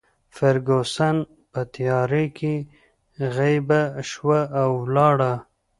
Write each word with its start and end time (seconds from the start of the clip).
فرګوسن 0.35 1.15
په 1.51 1.61
تیارې 1.73 2.25
کې 2.37 2.55
غیبه 3.35 3.81
شوه 4.11 4.39
او 4.61 4.69
ولاړه. 4.83 5.33